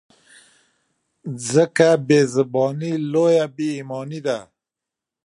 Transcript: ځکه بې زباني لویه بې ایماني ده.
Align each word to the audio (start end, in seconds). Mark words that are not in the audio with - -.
ځکه 1.51 1.87
بې 2.07 2.19
زباني 2.33 2.93
لویه 3.11 3.45
بې 3.55 3.67
ایماني 3.77 4.19
ده. 4.27 4.39